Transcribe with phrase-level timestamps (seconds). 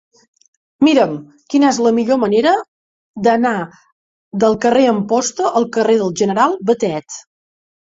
[0.85, 1.11] Mira'm
[1.53, 2.55] quina és la millor manera
[3.29, 3.53] d'anar
[4.47, 7.23] del carrer d'Amposta al carrer del General Batet.